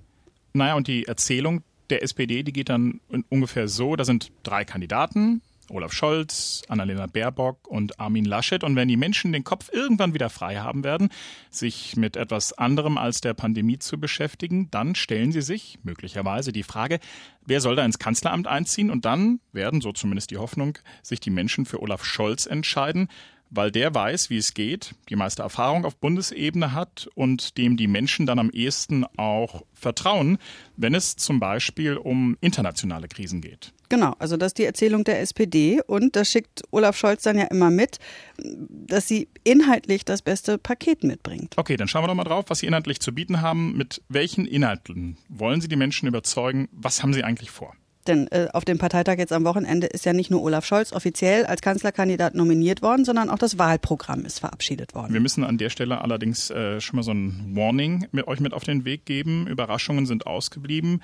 Naja, 0.54 0.76
und 0.76 0.88
die 0.88 1.06
Erzählung 1.06 1.64
der 1.90 2.04
SPD, 2.04 2.44
die 2.44 2.52
geht 2.52 2.70
dann 2.70 3.00
ungefähr 3.30 3.68
so, 3.68 3.96
da 3.96 4.04
sind 4.04 4.32
drei 4.44 4.66
Kandidaten, 4.66 5.42
Olaf 5.70 5.94
Scholz, 5.94 6.62
Annalena 6.68 7.08
Baerbock 7.08 7.68
und 7.68 8.00
Armin 8.00 8.26
Laschet. 8.26 8.64
Und 8.64 8.76
wenn 8.76 8.88
die 8.88 8.98
Menschen 8.98 9.32
den 9.32 9.44
Kopf 9.44 9.70
irgendwann 9.72 10.14
wieder 10.14 10.30
frei 10.30 10.58
haben 10.58 10.84
werden, 10.84 11.10
sich 11.50 11.96
mit 11.96 12.18
etwas 12.18 12.54
anderem 12.54 12.98
als 12.98 13.22
der 13.22 13.34
Pandemie 13.34 13.80
zu 13.80 14.00
beschäftigen, 14.00 14.70
dann 14.72 14.94
stellen 14.94 15.32
sie 15.32 15.42
sich 15.42 15.80
möglicherweise 15.84 16.52
die 16.52 16.64
Frage, 16.64 17.00
wer 17.46 17.62
soll 17.62 17.76
da 17.76 17.86
ins 17.86 17.98
Kanzleramt 17.98 18.48
einziehen? 18.48 18.92
Und 18.92 19.06
dann 19.06 19.40
werden, 19.54 19.82
so 19.82 19.92
zumindest 19.92 20.32
die 20.32 20.38
Hoffnung, 20.38 20.78
sich 21.02 21.20
die 21.20 21.32
Menschen 21.32 21.66
für 21.66 21.82
Olaf 21.82 22.04
Scholz 22.04 22.46
entscheiden 22.46 23.08
weil 23.56 23.72
der 23.72 23.94
weiß, 23.94 24.30
wie 24.30 24.38
es 24.38 24.54
geht, 24.54 24.96
die 25.10 25.16
meiste 25.16 25.42
Erfahrung 25.42 25.86
auf 25.86 25.96
Bundesebene 25.96 26.74
hat 26.74 27.08
und 27.16 27.58
dem 27.58 27.78
die 27.78 27.88
Menschen 27.88 28.26
dann 28.26 28.40
am 28.40 28.50
ehesten 28.50 29.06
auch 29.18 29.64
vertrauen, 29.74 30.38
wenn 30.78 30.94
es 30.94 31.16
zum 31.16 31.40
Beispiel 31.40 31.98
um 31.98 32.38
internationale 32.42 33.08
Krisen 33.08 33.42
geht. 33.42 33.74
Genau, 33.90 34.16
also 34.20 34.36
das 34.36 34.48
ist 34.48 34.58
die 34.58 34.66
Erzählung 34.66 35.04
der 35.04 35.22
SPD 35.22 35.82
und 35.86 36.16
das 36.16 36.30
schickt 36.30 36.64
Olaf 36.72 36.98
Scholz 36.98 37.24
dann 37.24 37.38
ja 37.38 37.46
immer 37.46 37.70
mit, 37.70 38.00
dass 38.38 39.08
sie 39.08 39.28
inhaltlich 39.44 40.06
das 40.06 40.22
beste 40.22 40.58
Paket 40.58 41.04
mitbringt. 41.04 41.54
Okay, 41.58 41.78
dann 41.78 41.88
schauen 41.88 42.04
wir 42.04 42.08
doch 42.08 42.16
mal 42.16 42.24
drauf, 42.24 42.46
was 42.48 42.60
Sie 42.60 42.68
inhaltlich 42.68 43.00
zu 43.00 43.14
bieten 43.14 43.42
haben. 43.42 43.78
Mit 43.78 44.02
welchen 44.10 44.46
Inhalten 44.46 45.18
wollen 45.30 45.62
Sie 45.62 45.68
die 45.68 45.76
Menschen 45.76 46.08
überzeugen? 46.08 46.68
Was 46.72 47.04
haben 47.04 47.14
Sie 47.14 47.24
eigentlich 47.24 47.52
vor? 47.52 47.76
Denn 48.08 48.28
äh, 48.28 48.48
auf 48.54 48.66
dem 48.66 48.78
Parteitag 48.78 49.18
jetzt 49.18 49.34
am 49.34 49.46
Wochenende 49.46 49.88
ist 49.88 50.06
ja 50.06 50.14
nicht 50.14 50.30
nur 50.30 50.44
Olaf 50.44 50.66
Scholz 50.66 50.94
offiziell 50.94 51.46
als 51.46 51.62
Kanzlerkandidat 51.62 52.36
nominiert 52.36 52.82
worden, 52.82 53.04
sondern 53.06 53.30
auch 53.30 53.40
das 53.40 53.58
Wahlprogramm 53.58 54.26
ist 54.26 54.40
verabschiedet 54.40 54.94
worden. 54.94 55.14
Wir 55.14 55.22
müssen 55.22 55.44
an 55.44 55.58
der 55.58 55.70
Stelle 55.70 56.02
allerdings 56.02 56.50
äh, 56.50 56.80
schon 56.82 56.98
mal 56.98 57.04
so 57.04 57.12
ein 57.12 57.56
Warning 57.56 58.08
mit 58.12 58.28
euch 58.28 58.40
mit 58.40 58.54
auf 58.54 58.64
den 58.64 58.86
Weg 58.86 59.06
geben. 59.06 59.48
Überraschungen 59.48 60.06
sind 60.06 60.28
ausgeblieben. 60.28 61.02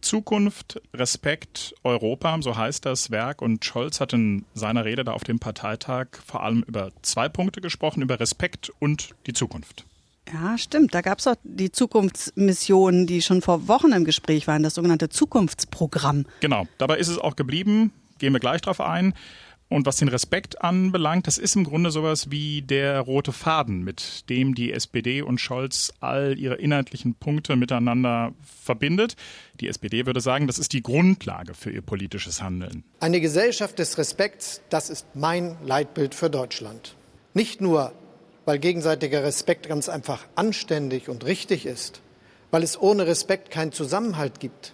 Zukunft, 0.00 0.80
Respekt, 0.94 1.74
Europa, 1.82 2.36
so 2.40 2.56
heißt 2.56 2.86
das 2.86 3.10
Werk. 3.10 3.42
Und 3.42 3.64
Scholz 3.64 4.00
hat 4.00 4.12
in 4.12 4.44
seiner 4.54 4.84
Rede 4.84 5.04
da 5.04 5.12
auf 5.12 5.24
dem 5.24 5.38
Parteitag 5.38 6.06
vor 6.24 6.42
allem 6.42 6.62
über 6.62 6.90
zwei 7.02 7.28
Punkte 7.28 7.60
gesprochen, 7.60 8.02
über 8.02 8.20
Respekt 8.20 8.70
und 8.78 9.10
die 9.26 9.32
Zukunft. 9.32 9.84
Ja, 10.32 10.58
stimmt. 10.58 10.94
Da 10.94 11.00
gab 11.00 11.18
es 11.18 11.26
auch 11.26 11.36
die 11.42 11.72
Zukunftsmissionen, 11.72 13.06
die 13.06 13.22
schon 13.22 13.42
vor 13.42 13.68
Wochen 13.68 13.92
im 13.92 14.04
Gespräch 14.04 14.46
waren, 14.46 14.62
das 14.62 14.74
sogenannte 14.74 15.08
Zukunftsprogramm. 15.08 16.26
Genau, 16.40 16.66
dabei 16.78 16.98
ist 16.98 17.08
es 17.08 17.18
auch 17.18 17.36
geblieben. 17.36 17.92
Gehen 18.18 18.32
wir 18.32 18.40
gleich 18.40 18.60
drauf 18.60 18.80
ein. 18.80 19.14
Und 19.70 19.84
was 19.84 19.96
den 19.96 20.08
Respekt 20.08 20.62
anbelangt, 20.62 21.26
das 21.26 21.36
ist 21.36 21.54
im 21.54 21.64
Grunde 21.64 21.90
sowas 21.90 22.30
wie 22.30 22.62
der 22.62 23.00
rote 23.00 23.32
Faden, 23.32 23.84
mit 23.84 24.28
dem 24.30 24.54
die 24.54 24.72
SPD 24.72 25.20
und 25.20 25.40
Scholz 25.40 25.92
all 26.00 26.38
ihre 26.38 26.54
inhaltlichen 26.54 27.14
Punkte 27.14 27.54
miteinander 27.54 28.32
verbindet. 28.42 29.14
Die 29.60 29.68
SPD 29.68 30.06
würde 30.06 30.22
sagen, 30.22 30.46
das 30.46 30.58
ist 30.58 30.72
die 30.72 30.82
Grundlage 30.82 31.52
für 31.52 31.70
ihr 31.70 31.82
politisches 31.82 32.42
Handeln. 32.42 32.82
Eine 33.00 33.20
Gesellschaft 33.20 33.78
des 33.78 33.98
Respekts, 33.98 34.62
das 34.70 34.88
ist 34.88 35.06
mein 35.14 35.58
Leitbild 35.62 36.14
für 36.14 36.30
Deutschland. 36.30 36.96
Nicht 37.34 37.60
nur 37.60 37.92
weil 38.48 38.58
gegenseitiger 38.58 39.24
Respekt 39.24 39.68
ganz 39.68 39.90
einfach 39.90 40.24
anständig 40.34 41.10
und 41.10 41.26
richtig 41.26 41.66
ist, 41.66 42.00
weil 42.50 42.62
es 42.62 42.80
ohne 42.80 43.06
Respekt 43.06 43.50
keinen 43.50 43.72
Zusammenhalt 43.72 44.40
gibt, 44.40 44.72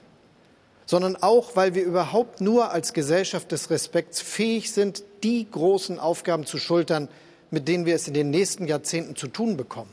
sondern 0.87 1.16
auch, 1.16 1.57
weil 1.57 1.75
wir 1.75 1.83
überhaupt 1.83 2.40
nur 2.40 2.71
als 2.71 2.93
Gesellschaft 2.93 3.50
des 3.50 3.71
Respekts 3.71 4.21
fähig 4.21 4.71
sind, 4.71 5.02
die 5.25 5.50
großen 5.50 5.99
Aufgaben 5.99 6.47
zu 6.47 6.59
schultern, 6.59 7.09
mit 7.50 7.66
denen 7.66 7.85
wir 7.85 7.97
es 7.97 8.07
in 8.07 8.14
den 8.14 8.31
nächsten 8.31 8.69
Jahrzehnten 8.69 9.16
zu 9.16 9.26
tun 9.26 9.57
bekommen 9.57 9.90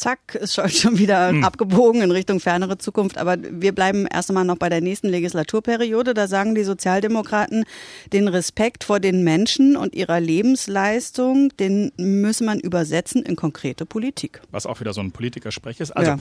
zack, 0.00 0.34
ist 0.34 0.54
schon 0.68 0.98
wieder 0.98 1.28
hm. 1.28 1.44
abgebogen 1.44 2.02
in 2.02 2.10
Richtung 2.10 2.40
fernere 2.40 2.78
Zukunft. 2.78 3.18
Aber 3.18 3.36
wir 3.40 3.72
bleiben 3.74 4.06
erst 4.06 4.30
einmal 4.30 4.44
noch 4.44 4.56
bei 4.56 4.68
der 4.68 4.80
nächsten 4.80 5.08
Legislaturperiode. 5.08 6.14
Da 6.14 6.26
sagen 6.26 6.54
die 6.54 6.64
Sozialdemokraten, 6.64 7.64
den 8.12 8.28
Respekt 8.28 8.84
vor 8.84 9.00
den 9.00 9.22
Menschen 9.22 9.76
und 9.76 9.94
ihrer 9.94 10.20
Lebensleistung, 10.20 11.50
den 11.58 11.92
müsse 11.96 12.44
man 12.44 12.58
übersetzen 12.58 13.22
in 13.22 13.36
konkrete 13.36 13.86
Politik. 13.86 14.40
Was 14.50 14.66
auch 14.66 14.80
wieder 14.80 14.92
so 14.92 15.00
ein 15.00 15.12
Politikersprech 15.12 15.80
ist. 15.80 15.92
Also 15.92 16.12
ja. 16.12 16.18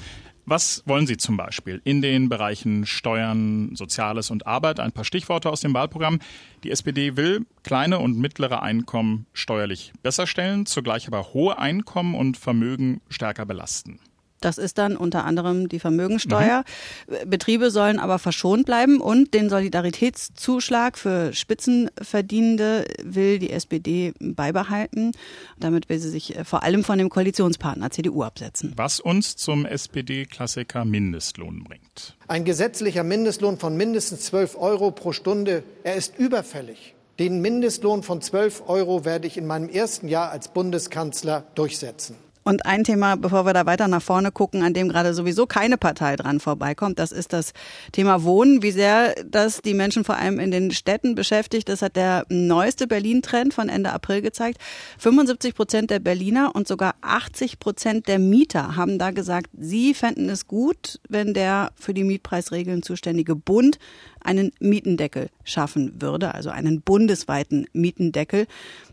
Was 0.51 0.81
wollen 0.87 1.05
Sie 1.05 1.17
zum 1.17 1.37
Beispiel 1.37 1.79
in 1.83 2.01
den 2.01 2.27
Bereichen 2.27 2.87
Steuern, 2.87 3.75
Soziales 3.75 4.31
und 4.31 4.47
Arbeit? 4.47 4.79
Ein 4.79 4.91
paar 4.91 5.03
Stichworte 5.03 5.47
aus 5.47 5.61
dem 5.61 5.75
Wahlprogramm. 5.75 6.17
Die 6.63 6.71
SPD 6.71 7.15
will 7.15 7.45
kleine 7.61 7.99
und 7.99 8.17
mittlere 8.17 8.63
Einkommen 8.63 9.27
steuerlich 9.31 9.93
besser 10.01 10.25
stellen, 10.25 10.65
zugleich 10.65 11.05
aber 11.05 11.35
hohe 11.35 11.59
Einkommen 11.59 12.15
und 12.15 12.35
Vermögen 12.35 12.99
stärker 13.09 13.45
belasten. 13.45 13.99
Das 14.41 14.57
ist 14.57 14.77
dann 14.77 14.95
unter 14.95 15.25
anderem 15.25 15.69
die 15.69 15.79
Vermögensteuer. 15.79 16.63
Mhm. 17.07 17.29
Betriebe 17.29 17.71
sollen 17.71 17.99
aber 17.99 18.19
verschont 18.19 18.65
bleiben 18.65 19.01
und 19.01 19.33
den 19.33 19.49
Solidaritätszuschlag 19.49 20.97
für 20.97 21.33
Spitzenverdienende 21.33 22.85
will 23.03 23.39
die 23.39 23.51
SPD 23.51 24.13
beibehalten. 24.19 25.11
Damit 25.59 25.89
will 25.89 25.99
sie 25.99 26.09
sich 26.09 26.35
äh, 26.35 26.43
vor 26.43 26.63
allem 26.63 26.83
von 26.83 26.97
dem 26.97 27.09
Koalitionspartner 27.09 27.91
CDU 27.91 28.23
absetzen. 28.23 28.73
Was 28.75 28.99
uns 28.99 29.35
zum 29.35 29.65
SPD-Klassiker 29.65 30.85
Mindestlohn 30.85 31.63
bringt. 31.63 32.17
Ein 32.27 32.45
gesetzlicher 32.45 33.03
Mindestlohn 33.03 33.57
von 33.57 33.75
mindestens 33.75 34.25
12 34.25 34.57
Euro 34.57 34.91
pro 34.91 35.11
Stunde, 35.11 35.63
er 35.83 35.95
ist 35.95 36.17
überfällig. 36.17 36.95
Den 37.19 37.41
Mindestlohn 37.41 38.01
von 38.01 38.21
12 38.21 38.63
Euro 38.67 39.03
werde 39.03 39.27
ich 39.27 39.37
in 39.37 39.45
meinem 39.45 39.67
ersten 39.67 40.07
Jahr 40.07 40.31
als 40.31 40.47
Bundeskanzler 40.47 41.43
durchsetzen. 41.53 42.15
Und 42.49 42.65
ein 42.65 42.83
Thema, 42.83 43.15
bevor 43.15 43.45
wir 43.45 43.53
da 43.53 43.67
weiter 43.67 43.87
nach 43.87 44.01
vorne 44.01 44.31
gucken, 44.31 44.63
an 44.63 44.73
dem 44.73 44.89
gerade 44.89 45.13
sowieso 45.13 45.45
keine 45.45 45.77
Partei 45.77 46.15
dran 46.15 46.39
vorbeikommt, 46.39 46.97
das 46.97 47.11
ist 47.11 47.31
das 47.31 47.53
Thema 47.91 48.23
Wohnen. 48.23 48.63
Wie 48.63 48.71
sehr 48.71 49.13
das 49.23 49.61
die 49.61 49.75
Menschen 49.75 50.03
vor 50.03 50.17
allem 50.17 50.39
in 50.39 50.49
den 50.49 50.71
Städten 50.71 51.13
beschäftigt, 51.13 51.69
das 51.69 51.83
hat 51.83 51.95
der 51.95 52.25
neueste 52.29 52.87
Berlin-Trend 52.87 53.53
von 53.53 53.69
Ende 53.69 53.93
April 53.93 54.23
gezeigt. 54.23 54.57
75 54.97 55.53
Prozent 55.53 55.91
der 55.91 55.99
Berliner 55.99 56.55
und 56.55 56.67
sogar 56.67 56.95
80 57.01 57.59
Prozent 57.59 58.07
der 58.07 58.17
Mieter 58.17 58.75
haben 58.75 58.97
da 58.97 59.11
gesagt, 59.11 59.51
sie 59.55 59.93
fänden 59.93 60.27
es 60.27 60.47
gut, 60.47 60.99
wenn 61.07 61.35
der 61.35 61.69
für 61.75 61.93
die 61.93 62.03
Mietpreisregeln 62.03 62.81
zuständige 62.81 63.35
Bund 63.35 63.77
einen 64.21 64.51
Mietendeckel 64.59 65.29
schaffen 65.43 66.01
würde, 66.01 66.33
also 66.33 66.49
einen 66.49 66.81
bundesweiten 66.81 67.67
Mietendeckel 67.73 68.47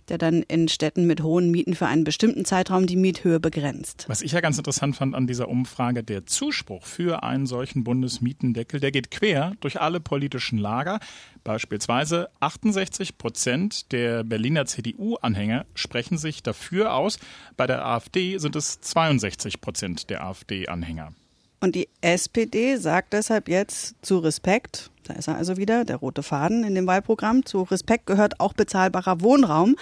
der 0.08 0.18
dann 0.18 0.42
in 0.42 0.68
Städten 0.68 1.06
mit 1.06 1.22
hohen 1.22 1.50
Mieten 1.50 1.74
für 1.74 1.86
einen 1.86 2.04
bestimmten 2.04 2.44
Zeitraum 2.44 2.86
die 2.86 2.96
Miethöhe 2.96 3.40
begrenzt. 3.40 4.04
Was 4.08 4.22
ich 4.22 4.32
ja 4.32 4.40
ganz 4.40 4.58
interessant 4.58 4.96
fand 4.96 5.14
an 5.14 5.26
dieser 5.26 5.48
Umfrage, 5.48 6.02
der 6.02 6.26
Zuspruch 6.26 6.84
für 6.84 7.22
einen 7.22 7.46
solchen 7.46 7.84
Bundesmietendeckel, 7.84 8.80
der 8.80 8.92
geht 8.92 9.10
quer 9.10 9.54
durch 9.60 9.80
alle 9.80 10.00
politischen 10.00 10.58
Lager. 10.58 11.00
Beispielsweise 11.44 12.28
68 12.40 13.18
Prozent 13.18 13.92
der 13.92 14.24
Berliner 14.24 14.66
CDU-Anhänger 14.66 15.66
sprechen 15.74 16.18
sich 16.18 16.42
dafür 16.42 16.94
aus. 16.94 17.18
Bei 17.56 17.66
der 17.66 17.84
AfD 17.84 18.38
sind 18.38 18.56
es 18.56 18.80
62 18.80 19.60
Prozent 19.60 20.10
der 20.10 20.24
AfD-Anhänger. 20.24 21.12
Und 21.60 21.74
die 21.74 21.88
SPD 22.00 22.76
sagt 22.76 23.12
deshalb 23.12 23.48
jetzt 23.48 23.94
zu 24.02 24.18
Respekt, 24.18 24.90
da 25.08 25.14
ist 25.14 25.28
er 25.28 25.36
also 25.36 25.56
wieder, 25.56 25.84
der 25.84 25.96
rote 25.96 26.22
Faden 26.22 26.64
in 26.64 26.74
dem 26.74 26.86
Wahlprogramm. 26.86 27.44
Zu 27.44 27.62
Respekt 27.62 28.06
gehört 28.06 28.40
auch 28.40 28.52
bezahlbarer 28.52 29.20
Wohnraum. 29.20 29.76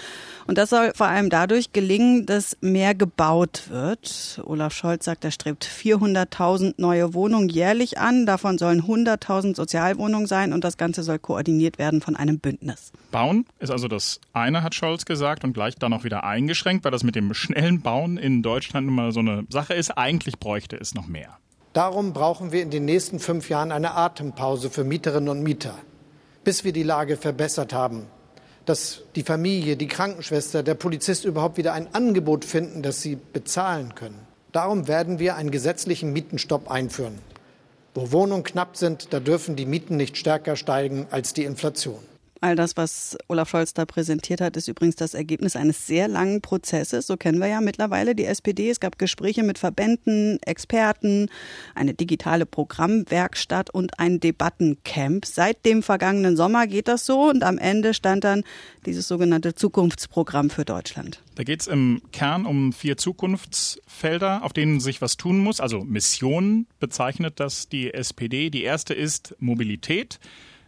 Und 0.45 0.57
das 0.57 0.69
soll 0.69 0.91
vor 0.95 1.07
allem 1.07 1.29
dadurch 1.29 1.73
gelingen, 1.73 2.25
dass 2.25 2.57
mehr 2.61 2.93
gebaut 2.93 3.63
wird. 3.69 4.39
Olaf 4.45 4.73
Scholz 4.73 5.05
sagt, 5.05 5.25
er 5.25 5.31
strebt 5.31 5.65
400.000 5.65 6.75
neue 6.77 7.13
Wohnungen 7.13 7.49
jährlich 7.49 7.97
an. 7.97 8.25
Davon 8.25 8.57
sollen 8.57 8.83
100.000 8.83 9.55
Sozialwohnungen 9.55 10.27
sein 10.27 10.53
und 10.53 10.63
das 10.63 10.77
Ganze 10.77 11.01
soll 11.01 11.17
koordiniert 11.17 11.79
werden 11.79 12.01
von 12.01 12.15
einem 12.15 12.39
Bündnis. 12.39 12.91
Bauen 13.11 13.45
ist 13.59 13.71
also 13.71 13.87
das 13.87 14.19
eine, 14.33 14.61
hat 14.61 14.75
Scholz 14.75 15.05
gesagt, 15.05 15.43
und 15.43 15.53
gleich 15.53 15.75
dann 15.75 15.93
auch 15.93 16.03
wieder 16.03 16.23
eingeschränkt, 16.23 16.83
weil 16.85 16.91
das 16.91 17.03
mit 17.03 17.15
dem 17.15 17.33
schnellen 17.33 17.81
Bauen 17.81 18.17
in 18.17 18.43
Deutschland 18.43 18.85
nun 18.85 18.95
mal 18.95 19.11
so 19.11 19.21
eine 19.21 19.45
Sache 19.49 19.73
ist. 19.73 19.97
Eigentlich 19.97 20.37
bräuchte 20.39 20.77
es 20.77 20.93
noch 20.93 21.07
mehr. 21.07 21.37
Darum 21.75 22.13
brauchen 22.13 22.53
wir 22.53 22.61
in 22.61 22.71
den 22.71 22.85
nächsten 22.85 23.19
fünf 23.19 23.49
Jahren 23.49 23.73
eine 23.73 23.95
Atempause 23.95 24.69
für 24.69 24.85
Mieterinnen 24.85 25.27
und 25.27 25.43
Mieter, 25.43 25.77
bis 26.45 26.63
wir 26.63 26.71
die 26.71 26.83
Lage 26.83 27.17
verbessert 27.17 27.73
haben, 27.73 28.07
dass 28.63 29.01
die 29.17 29.23
Familie, 29.23 29.75
die 29.75 29.89
Krankenschwester, 29.89 30.63
der 30.63 30.75
Polizist 30.75 31.25
überhaupt 31.25 31.57
wieder 31.57 31.73
ein 31.73 31.93
Angebot 31.93 32.45
finden, 32.45 32.81
das 32.81 33.01
sie 33.01 33.17
bezahlen 33.17 33.93
können. 33.93 34.25
Darum 34.53 34.87
werden 34.87 35.19
wir 35.19 35.35
einen 35.35 35.51
gesetzlichen 35.51 36.13
Mietenstopp 36.13 36.71
einführen. 36.71 37.19
Wo 37.93 38.13
Wohnungen 38.13 38.45
knapp 38.45 38.77
sind, 38.77 39.11
da 39.11 39.19
dürfen 39.19 39.57
die 39.57 39.65
Mieten 39.65 39.97
nicht 39.97 40.15
stärker 40.15 40.55
steigen 40.55 41.07
als 41.11 41.33
die 41.33 41.43
Inflation. 41.43 41.99
All 42.41 42.55
das, 42.55 42.75
was 42.75 43.17
Olaf 43.27 43.49
Scholz 43.49 43.73
da 43.73 43.85
präsentiert 43.85 44.41
hat, 44.41 44.57
ist 44.57 44.67
übrigens 44.67 44.97
das 44.97 45.13
Ergebnis 45.13 45.55
eines 45.55 45.87
sehr 45.87 46.07
langen 46.07 46.41
Prozesses. 46.41 47.07
So 47.07 47.15
kennen 47.15 47.39
wir 47.39 47.47
ja 47.47 47.61
mittlerweile 47.61 48.13
die 48.13 48.25
SPD. 48.25 48.69
Es 48.69 48.81
gab 48.81 48.99
Gespräche 48.99 49.43
mit 49.43 49.57
Verbänden, 49.57 50.39
Experten, 50.43 51.29
eine 51.75 51.93
digitale 51.93 52.45
Programmwerkstatt 52.45 53.69
und 53.69 53.99
ein 53.99 54.19
Debattencamp. 54.19 55.25
Seit 55.25 55.65
dem 55.65 55.81
vergangenen 55.81 56.35
Sommer 56.35 56.67
geht 56.67 56.89
das 56.89 57.05
so 57.05 57.29
und 57.29 57.43
am 57.43 57.57
Ende 57.57 57.93
stand 57.93 58.25
dann 58.25 58.43
dieses 58.85 59.07
sogenannte 59.07 59.55
Zukunftsprogramm 59.55 60.49
für 60.49 60.65
Deutschland. 60.65 61.21
Da 61.35 61.43
geht 61.43 61.61
es 61.61 61.67
im 61.67 62.01
Kern 62.11 62.45
um 62.45 62.73
vier 62.73 62.97
Zukunftsfelder, 62.97 64.43
auf 64.43 64.51
denen 64.51 64.81
sich 64.81 65.01
was 65.01 65.15
tun 65.15 65.39
muss. 65.39 65.61
Also 65.61 65.83
Missionen 65.85 66.67
bezeichnet 66.79 67.39
das 67.39 67.69
die 67.69 67.93
SPD. 67.93 68.49
Die 68.49 68.63
erste 68.63 68.93
ist 68.93 69.35
Mobilität. 69.39 70.19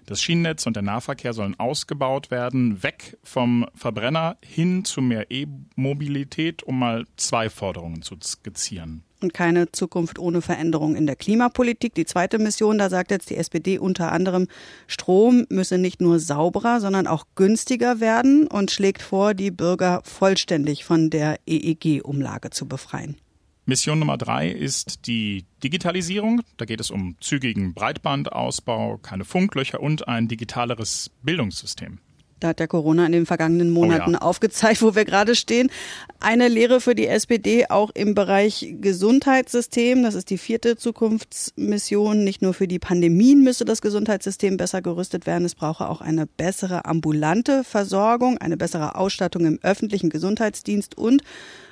Das 0.08 0.22
Schienennetz 0.22 0.66
und 0.66 0.78
der 0.78 0.84
Nahverkehr 0.84 1.34
sollen 1.34 1.60
ausgebaut 1.60 2.32
werden, 2.32 2.82
weg 2.82 3.18
vom 3.24 3.66
Verbrenner 3.76 4.38
hin 4.42 4.86
zu 4.86 5.02
mehr 5.02 5.30
E-Mobilität, 5.30 6.64
um 6.64 6.80
mal 6.80 7.06
zwei 7.18 7.50
Forderungen 7.50 8.02
zu 8.02 8.16
skizzieren. 8.24 9.04
Und 9.20 9.34
keine 9.34 9.70
Zukunft 9.74 10.18
ohne 10.18 10.42
Veränderung 10.42 10.96
in 10.96 11.08
der 11.08 11.18
Klimapolitik. 11.18 11.94
Die 11.94 12.06
zweite 12.06 12.40
Mission, 12.40 12.78
da 12.78 12.90
sagt 12.90 13.12
jetzt 13.12 13.30
die 13.30 13.36
SPD 13.36 13.80
unter 13.80 14.14
anderem, 14.14 14.48
Strom 14.88 15.46
müsse 15.50 15.78
nicht 15.78 16.00
nur 16.00 16.20
sauberer, 16.20 16.80
sondern 16.80 17.06
auch 17.06 17.26
günstiger 17.36 18.00
werden 18.00 18.48
und 18.48 18.72
schlägt 18.72 19.02
vor, 19.02 19.34
die 19.34 19.52
Bürger 19.52 20.00
vollständig 20.06 20.86
von 20.86 21.10
der 21.10 21.38
EEG-Umlage 21.46 22.52
zu 22.52 22.66
befreien. 22.66 23.18
Mission 23.68 24.00
Nummer 24.00 24.18
drei 24.18 24.50
ist 24.50 25.08
die 25.08 25.44
Digitalisierung. 25.62 26.42
Da 26.56 26.64
geht 26.64 26.80
es 26.80 26.90
um 26.90 27.18
zügigen 27.20 27.74
Breitbandausbau, 27.74 28.98
keine 29.00 29.26
Funklöcher 29.26 29.82
und 29.82 30.08
ein 30.08 30.30
digitaleres 30.30 31.12
Bildungssystem. 31.22 32.00
Da 32.40 32.50
hat 32.50 32.60
der 32.60 32.70
Corona 32.70 33.06
in 33.06 33.12
den 33.12 33.26
vergangenen 33.26 33.72
Monaten 33.72 34.12
oh 34.12 34.14
ja. 34.14 34.22
aufgezeigt, 34.22 34.82
wo 34.82 34.96
wir 34.96 35.04
gerade 35.04 35.36
stehen. 35.36 35.70
Eine 36.22 36.48
Lehre 36.48 36.80
für 36.80 36.96
die 36.96 37.08
SPD 37.08 37.66
auch 37.68 37.90
im 37.94 38.16
Bereich 38.16 38.76
Gesundheitssystem. 38.80 40.02
Das 40.02 40.16
ist 40.16 40.30
die 40.30 40.38
vierte 40.38 40.78
Zukunftsmission. 40.78 42.24
Nicht 42.24 42.42
nur 42.42 42.54
für 42.54 42.70
die 42.70 42.80
Pandemien 42.80 43.44
müsste 43.44 43.66
das 43.66 43.82
Gesundheitssystem 43.82 44.56
besser 44.56 44.82
gerüstet 44.82 45.26
werden. 45.26 45.44
Es 45.44 45.56
brauche 45.56 45.90
auch 45.90 46.00
eine 46.00 46.26
bessere 46.26 46.86
ambulante 46.86 47.66
Versorgung, 47.66 48.38
eine 48.38 48.56
bessere 48.56 48.96
Ausstattung 48.96 49.46
im 49.46 49.60
öffentlichen 49.62 50.10
Gesundheitsdienst 50.10 50.98
und 50.98 51.24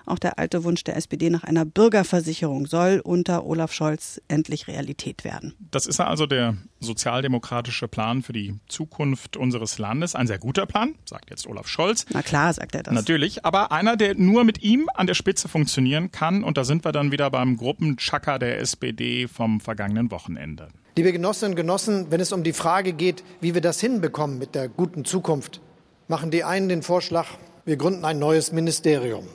auch 0.06 0.20
der 0.20 0.40
alte 0.40 0.64
Wunsch 0.64 0.84
der 0.84 0.96
SPD 0.96 1.30
nach 1.30 1.44
einer 1.44 1.66
Bürgerversicherung 1.66 2.66
soll 2.66 3.02
unter 3.04 3.46
Olaf 3.46 3.74
Scholz 3.74 4.22
endlich 4.28 4.68
Realität 4.68 5.24
werden. 5.24 5.54
Das 5.72 5.86
ist 5.86 6.00
also 6.00 6.26
der 6.26 6.56
sozialdemokratische 6.80 7.88
Plan 7.88 8.22
für 8.22 8.34
die 8.34 8.60
Zukunft 8.68 9.38
unseres 9.38 9.80
Landes. 9.80 10.16
Ein 10.16 10.28
sehr 10.28 10.38
guter 10.38 10.66
Plan, 10.66 10.96
sagt 11.06 11.30
jetzt 11.30 11.48
Olaf 11.48 11.68
Scholz. 11.68 12.06
Na 12.12 12.22
klar, 12.22 12.54
sagt 12.54 12.76
er 12.76 12.84
das. 12.84 12.94
Natürlich, 12.94 13.46
aber 13.46 13.72
einer, 13.72 13.98
der 13.98 14.16
nur 14.16 14.44
mit 14.44 14.62
ihm 14.62 14.90
an 14.94 15.08
der 15.08 15.14
Spitze 15.14 15.48
funktionieren 15.48 16.12
kann. 16.12 16.44
Und 16.44 16.58
da 16.58 16.64
sind 16.64 16.86
wir 16.86 16.92
dann 16.92 17.12
wieder 17.12 17.30
beim 17.32 17.58
Gruppenchacker 17.58 18.40
der 18.40 18.60
SPD 18.60 19.28
vom 19.28 19.60
vergangenen 19.60 20.12
Wochenende. 20.12 20.70
Liebe 20.98 21.12
Genossinnen 21.12 21.54
und 21.54 21.58
Genossen, 21.58 22.08
wenn 22.10 22.22
es 22.22 22.32
um 22.32 22.44
die 22.44 22.54
Frage 22.54 22.94
geht, 22.94 23.24
wie 23.42 23.54
wir 23.54 23.62
das 23.62 23.82
hinbekommen 23.82 24.38
mit 24.38 24.56
der 24.56 24.70
guten 24.70 25.04
Zukunft, 25.04 25.60
machen 26.08 26.32
die 26.32 26.44
einen 26.44 26.70
den 26.70 26.84
Vorschlag, 26.84 27.28
wir 27.66 27.78
gründen 27.78 28.06
ein 28.06 28.20
neues 28.20 28.52
Ministerium. 28.52 29.26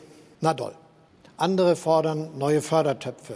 Na 0.41 0.55
doll. 0.55 0.75
Andere 1.37 1.77
fordern 1.77 2.39
neue 2.39 2.63
Fördertöpfe. 2.63 3.35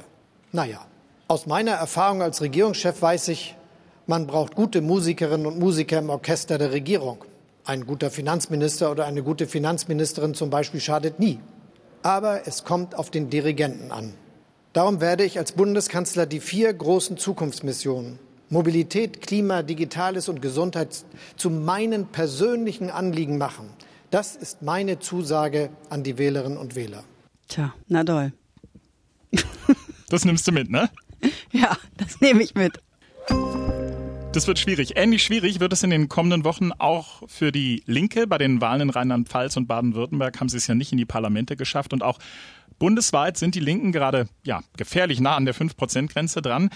Naja, 0.53 0.81
aus 1.29 1.47
meiner 1.47 1.73
Erfahrung 1.73 2.23
als 2.23 2.41
Regierungschef 2.41 3.01
weiß 3.01 3.29
ich, 3.29 3.57
man 4.07 4.27
braucht 4.27 4.55
gute 4.55 4.83
Musikerinnen 4.83 5.47
und 5.47 5.59
Musiker 5.59 5.99
im 5.99 6.11
Orchester 6.11 6.59
der 6.59 6.73
Regierung. 6.73 7.25
Ein 7.65 7.87
guter 7.87 8.11
Finanzminister 8.11 8.91
oder 8.91 9.07
eine 9.07 9.23
gute 9.23 9.47
Finanzministerin 9.47 10.35
zum 10.35 10.51
Beispiel 10.51 10.81
schadet 10.81 11.19
nie. 11.19 11.41
Aber 12.03 12.47
es 12.47 12.65
kommt 12.65 12.95
auf 12.95 13.11
den 13.11 13.31
Dirigenten 13.31 13.91
an. 13.91 14.13
Darum 14.75 15.01
werde 15.01 15.25
ich 15.25 15.39
als 15.39 15.53
Bundeskanzler 15.53 16.27
die 16.27 16.41
vier 16.41 16.73
großen 16.75 17.17
Zukunftsmissionen 17.17 18.19
Mobilität, 18.51 19.23
Klima, 19.23 19.63
Digitales 19.63 20.29
und 20.29 20.43
Gesundheit 20.43 21.05
zu 21.37 21.49
meinen 21.49 22.07
persönlichen 22.07 22.91
Anliegen 22.91 23.39
machen. 23.39 23.71
Das 24.11 24.37
ist 24.37 24.63
meine 24.63 24.99
Zusage 24.99 25.71
an 25.91 26.03
die 26.03 26.19
Wählerinnen 26.19 26.59
und 26.59 26.75
Wähler. 26.77 27.05
Tja, 27.49 27.75
na 27.89 28.05
doll. 28.05 28.33
Das 30.09 30.25
nimmst 30.25 30.47
du 30.47 30.53
mit, 30.53 30.71
ne? 30.71 30.91
Ja, 31.53 31.77
das 31.97 32.21
nehme 32.21 32.43
ich 32.43 32.55
mit. 32.55 32.83
Das 34.35 34.49
wird 34.49 34.59
schwierig. 34.59 34.97
Ähnlich 34.97 35.23
schwierig 35.23 35.61
wird 35.61 35.73
es 35.73 35.85
in 35.85 35.91
den 35.91 36.09
kommenden 36.09 36.43
Wochen 36.43 36.73
auch 36.73 37.23
für 37.29 37.53
die 37.53 37.85
Linke. 37.87 38.27
Bei 38.27 38.37
den 38.37 38.61
Wahlen 38.61 38.81
in 38.81 38.91
Rheinland-Pfalz 38.91 39.57
und 39.57 39.69
Baden-Württemberg 39.69 40.41
haben 40.41 40.49
sie 40.49 40.57
es 40.57 40.67
ja 40.67 40.75
nicht 40.75 40.91
in 40.91 40.99
die 40.99 41.05
Parlamente 41.05 41.55
geschafft. 41.55 41.93
Und 41.93 42.03
auch 42.03 42.19
bundesweit 42.81 43.37
sind 43.37 43.55
die 43.55 43.61
Linken 43.61 43.93
gerade 43.93 44.29
ja, 44.43 44.63
gefährlich 44.77 45.21
nah 45.21 45.37
an 45.37 45.45
der 45.45 45.55
5-Prozent-Grenze 45.55 46.43
dran. 46.43 46.71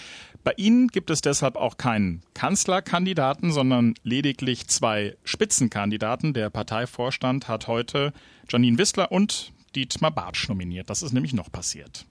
Bei 0.45 0.53
ihnen 0.57 0.87
gibt 0.87 1.11
es 1.11 1.21
deshalb 1.21 1.57
auch 1.57 1.79
keinen 1.79 2.23
Kanzlerkandidaten, 2.33 3.51
sondern 3.51 3.95
lediglich 4.05 4.69
zwei 4.69 5.17
Spitzenkandidaten. 5.25 6.35
Der 6.35 6.51
Parteivorstand 6.51 7.49
hat 7.49 7.67
heute 7.67 8.13
Janine 8.49 8.79
Wissler 8.79 9.11
und 9.11 9.53
Dietmar 9.75 10.13
Bartsch 10.13 10.49
nominiert. 10.49 10.91
Das 10.91 11.03
ist 11.03 11.13
nämlich 11.13 11.33
noch 11.33 11.51
passiert. 11.51 12.07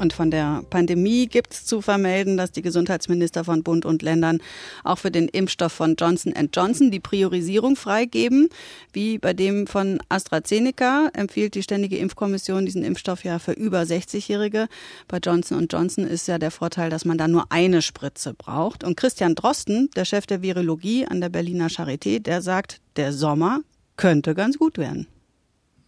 Und 0.00 0.14
von 0.14 0.30
der 0.30 0.64
Pandemie 0.70 1.26
gibt 1.26 1.52
es 1.52 1.66
zu 1.66 1.82
vermelden, 1.82 2.38
dass 2.38 2.52
die 2.52 2.62
Gesundheitsminister 2.62 3.44
von 3.44 3.62
Bund 3.62 3.84
und 3.84 4.00
Ländern 4.00 4.38
auch 4.82 4.96
für 4.96 5.10
den 5.10 5.28
Impfstoff 5.28 5.72
von 5.72 5.94
Johnson 5.94 6.32
Johnson 6.54 6.90
die 6.90 7.00
Priorisierung 7.00 7.76
freigeben. 7.76 8.48
Wie 8.94 9.18
bei 9.18 9.34
dem 9.34 9.66
von 9.66 10.00
AstraZeneca 10.08 11.10
empfiehlt 11.12 11.54
die 11.54 11.62
Ständige 11.62 11.98
Impfkommission 11.98 12.64
diesen 12.64 12.82
Impfstoff 12.82 13.24
ja 13.24 13.38
für 13.38 13.52
über 13.52 13.82
60-Jährige. 13.82 14.68
Bei 15.06 15.18
Johnson 15.18 15.66
Johnson 15.70 16.06
ist 16.06 16.28
ja 16.28 16.38
der 16.38 16.50
Vorteil, 16.50 16.88
dass 16.88 17.04
man 17.04 17.18
da 17.18 17.28
nur 17.28 17.52
eine 17.52 17.82
Spritze 17.82 18.32
braucht. 18.32 18.84
Und 18.84 18.96
Christian 18.96 19.34
Drosten, 19.34 19.90
der 19.96 20.06
Chef 20.06 20.26
der 20.26 20.40
Virologie 20.40 21.06
an 21.06 21.20
der 21.20 21.28
Berliner 21.28 21.68
Charité, 21.68 22.20
der 22.20 22.40
sagt, 22.40 22.80
der 22.96 23.12
Sommer 23.12 23.60
könnte 23.96 24.34
ganz 24.34 24.56
gut 24.56 24.78
werden. 24.78 25.06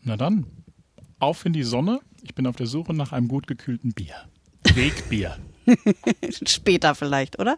Na 0.02 0.19
dann, 0.19 0.47
auf 1.23 1.47
in 1.47 1.52
die 1.52 1.62
Sonne. 1.62 2.00
Ich 2.23 2.35
bin 2.35 2.47
auf 2.47 2.57
der 2.57 2.67
Suche 2.67 2.93
nach 2.93 3.12
einem 3.12 3.29
gut 3.29 3.47
gekühlten 3.47 3.93
Bier. 3.93 4.17
Wegbier. 4.75 5.38
Später 6.47 6.95
vielleicht, 6.95 7.38
oder? 7.38 7.57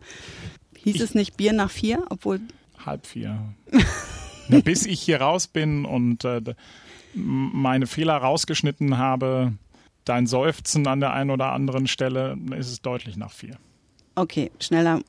Hieß 0.77 0.97
ich, 0.97 1.01
es 1.01 1.15
nicht 1.15 1.37
Bier 1.37 1.53
nach 1.53 1.71
vier, 1.71 2.05
obwohl. 2.11 2.41
Halb 2.85 3.07
vier. 3.07 3.55
Na, 4.49 4.61
bis 4.61 4.85
ich 4.85 5.01
hier 5.01 5.21
raus 5.21 5.47
bin 5.47 5.87
und 5.87 6.25
äh, 6.25 6.43
meine 7.15 7.87
Fehler 7.87 8.17
rausgeschnitten 8.17 8.99
habe, 8.99 9.55
dein 10.05 10.27
Seufzen 10.27 10.87
an 10.87 11.01
der 11.01 11.15
einen 11.15 11.31
oder 11.31 11.53
anderen 11.53 11.87
Stelle, 11.87 12.37
ist 12.57 12.71
es 12.71 12.83
deutlich 12.83 13.17
nach 13.17 13.33
vier. 13.33 13.57
Okay, 14.15 14.51
schneller 14.61 15.01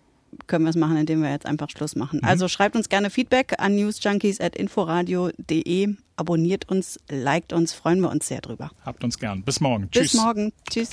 können 0.47 0.65
wir 0.65 0.69
es 0.69 0.75
machen, 0.75 0.97
indem 0.97 1.21
wir 1.21 1.31
jetzt 1.31 1.45
einfach 1.45 1.69
Schluss 1.69 1.95
machen. 1.95 2.19
Mhm. 2.21 2.27
Also 2.27 2.47
schreibt 2.47 2.75
uns 2.75 2.89
gerne 2.89 3.09
Feedback 3.09 3.53
an 3.59 3.75
newsjunkies.inforadio.de. 3.75 5.95
Abonniert 6.17 6.69
uns, 6.69 6.99
liked 7.09 7.53
uns, 7.53 7.73
freuen 7.73 8.01
wir 8.01 8.09
uns 8.09 8.27
sehr 8.27 8.41
drüber. 8.41 8.71
Habt 8.85 9.03
uns 9.03 9.19
gern. 9.19 9.43
Bis 9.43 9.59
morgen. 9.59 9.89
Bis 9.89 10.11
Tschüss. 10.11 10.13
morgen. 10.13 10.53
Tschüss. 10.69 10.91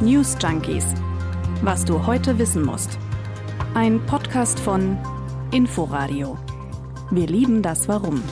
News 0.00 0.36
Junkies. 0.40 0.84
Was 1.62 1.84
du 1.84 2.06
heute 2.06 2.38
wissen 2.38 2.64
musst. 2.64 2.98
Ein 3.74 4.04
Podcast 4.06 4.58
von 4.58 4.98
Inforadio. 5.52 6.38
Wir 7.10 7.26
lieben 7.26 7.62
das 7.62 7.88
Warum. 7.88 8.22